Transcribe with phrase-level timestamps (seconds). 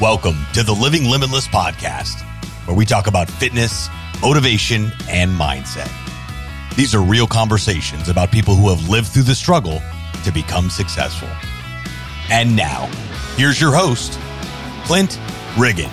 [0.00, 2.22] Welcome to the Living Limitless podcast,
[2.66, 3.90] where we talk about fitness,
[4.22, 5.92] motivation, and mindset.
[6.74, 9.82] These are real conversations about people who have lived through the struggle
[10.24, 11.28] to become successful.
[12.30, 12.86] And now,
[13.36, 14.18] here's your host,
[14.86, 15.20] Clint
[15.58, 15.90] Riggin.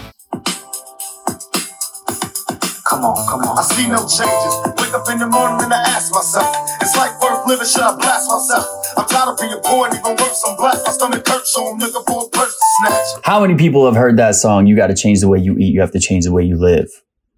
[2.88, 3.60] Come on, come on.
[3.60, 4.56] I see no changes.
[4.80, 6.48] Wake up in the morning and I ask myself,
[6.80, 8.87] it's like worth living, should I blast myself?
[8.98, 10.78] I'm tired of being poor and even worse, I'm black.
[10.84, 13.24] My stomach hurts, so I'm looking for a purse to snatch.
[13.24, 14.66] How many people have heard that song?
[14.66, 15.72] You got to change the way you eat.
[15.74, 16.90] You have to change the way you live.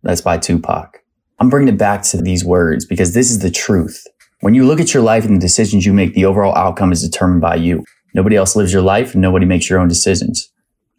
[0.01, 1.03] That's by Tupac.
[1.37, 4.05] I'm bringing it back to these words because this is the truth.
[4.39, 7.01] When you look at your life and the decisions you make, the overall outcome is
[7.01, 7.83] determined by you.
[8.13, 10.51] Nobody else lives your life and nobody makes your own decisions.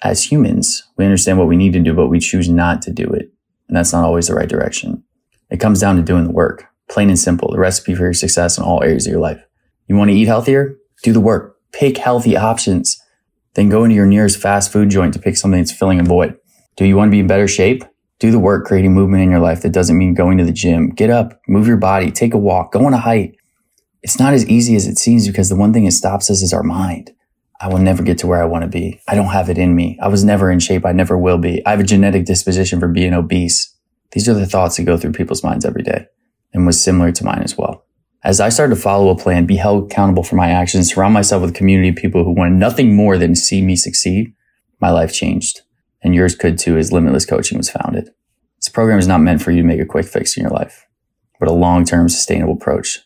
[0.03, 3.05] As humans, we understand what we need to do, but we choose not to do
[3.05, 3.33] it.
[3.69, 5.05] And that's not always the right direction.
[5.51, 6.67] It comes down to doing the work.
[6.89, 9.43] Plain and simple, the recipe for your success in all areas of your life.
[9.91, 10.77] You want to eat healthier?
[11.03, 11.57] Do the work.
[11.73, 12.97] Pick healthy options.
[13.55, 16.37] Then go into your nearest fast food joint to pick something that's filling a void.
[16.77, 17.83] Do you want to be in better shape?
[18.21, 20.91] Do the work creating movement in your life that doesn't mean going to the gym.
[20.91, 23.35] Get up, move your body, take a walk, go on a hike.
[24.01, 26.53] It's not as easy as it seems because the one thing that stops us is
[26.53, 27.11] our mind.
[27.61, 29.01] I will never get to where I want to be.
[29.09, 29.99] I don't have it in me.
[30.01, 30.87] I was never in shape.
[30.87, 31.67] I never will be.
[31.67, 33.77] I have a genetic disposition for being obese.
[34.13, 36.07] These are the thoughts that go through people's minds every day
[36.55, 37.85] and was similar to mine as well.
[38.23, 41.41] As I started to follow a plan, be held accountable for my actions, surround myself
[41.41, 44.35] with a community of people who wanted nothing more than to see me succeed,
[44.79, 45.63] my life changed.
[46.03, 48.11] And yours could too as Limitless Coaching was founded.
[48.59, 50.87] This program is not meant for you to make a quick fix in your life,
[51.39, 52.99] but a long-term sustainable approach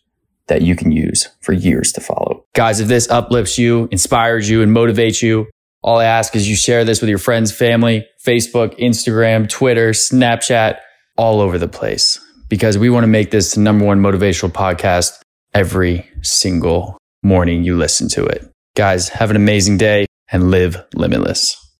[0.49, 2.45] that you can use for years to follow.
[2.53, 5.47] Guys, if this uplifts you, inspires you, and motivates you,
[5.81, 10.79] all I ask is you share this with your friends, family, Facebook, Instagram, Twitter, Snapchat,
[11.17, 12.19] all over the place
[12.49, 15.21] because we want to make this the number one motivational podcast
[15.53, 18.51] every single morning you listen to it.
[18.77, 21.64] Guys, have an amazing day and live limitless.